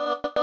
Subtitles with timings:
[0.00, 0.37] Oh.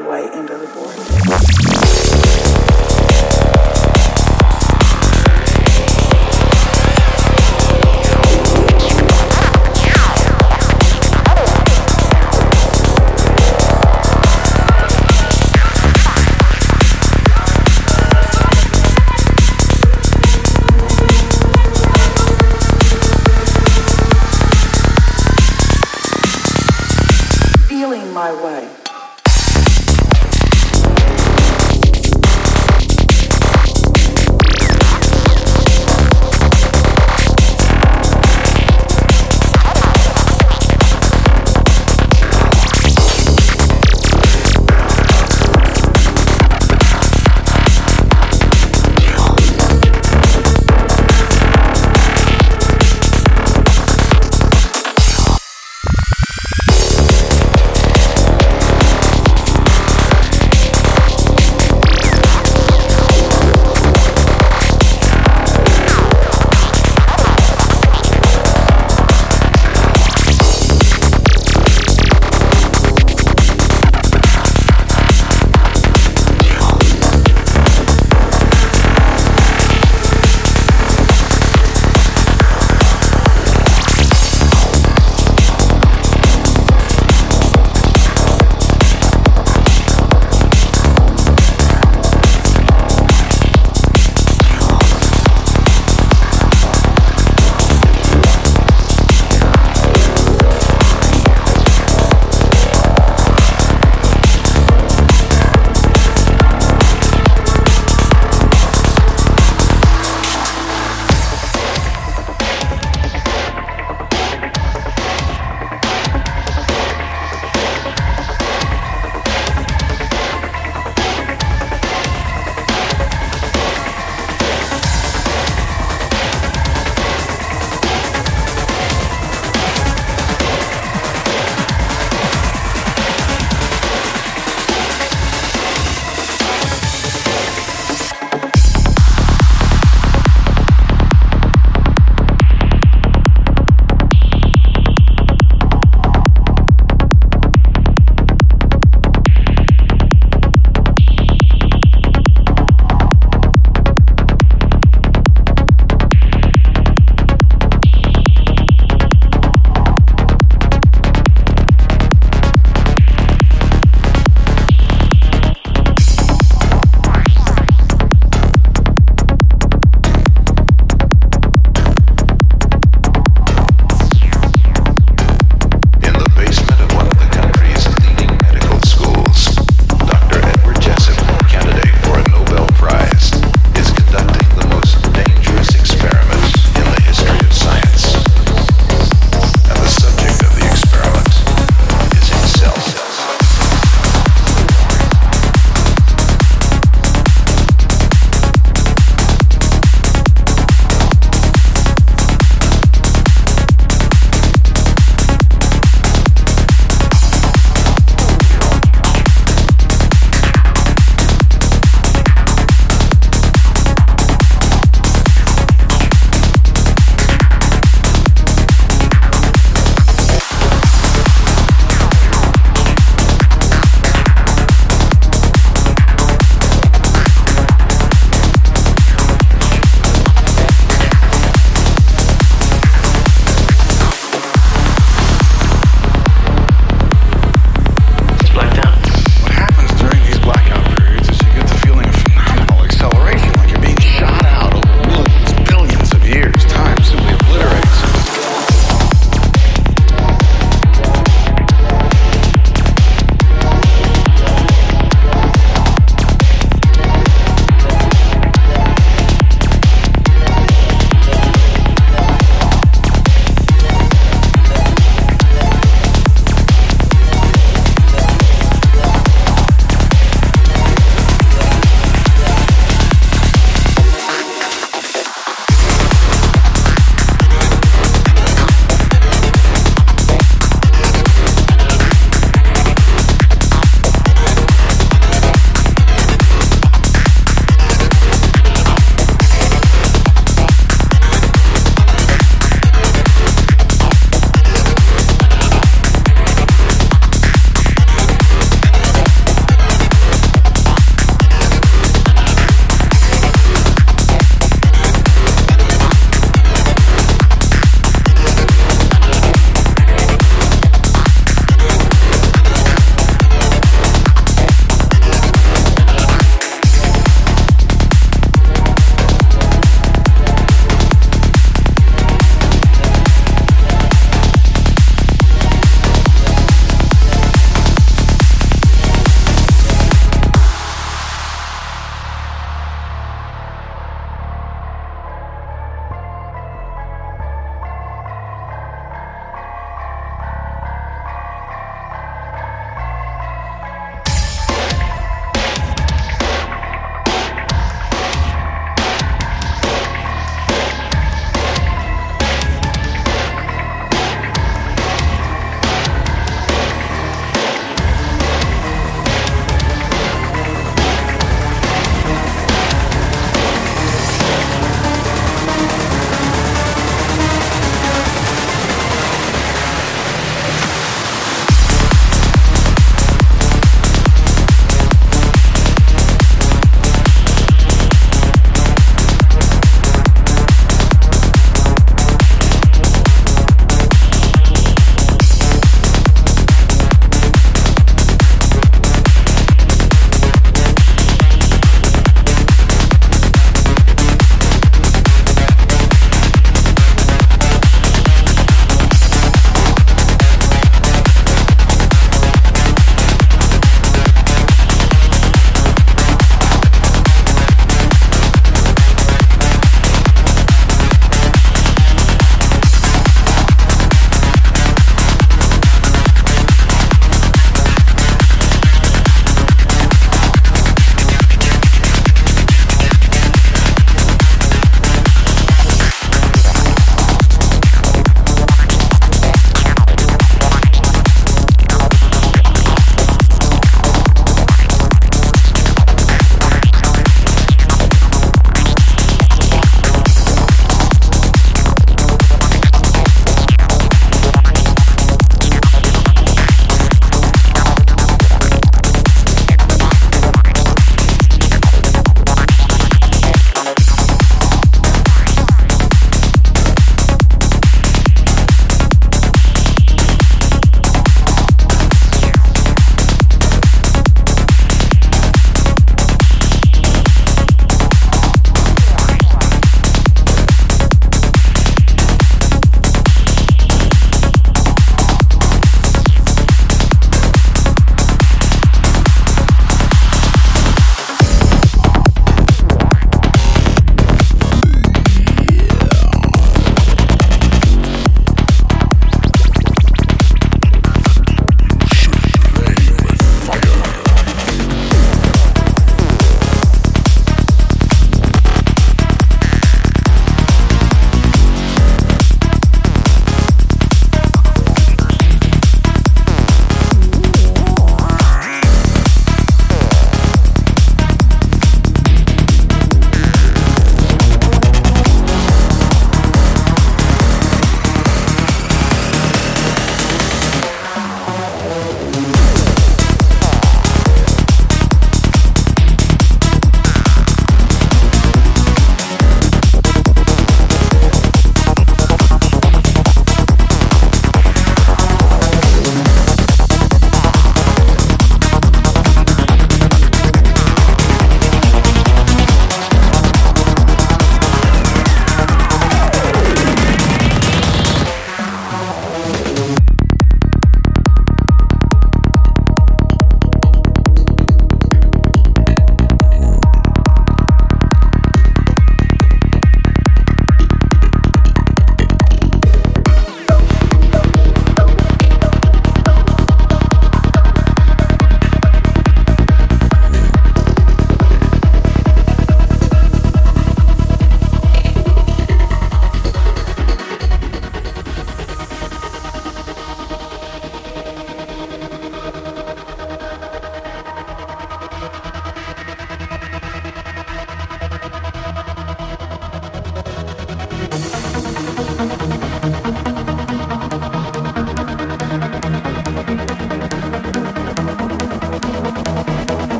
[0.00, 2.03] My way into the vortex.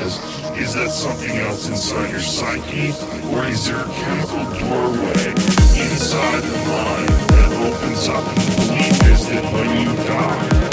[0.00, 0.18] Is,
[0.58, 2.90] is that something else inside your psyche,
[3.32, 5.30] or is there a chemical doorway
[5.80, 10.65] inside the mind that opens up and the belief is that when you die,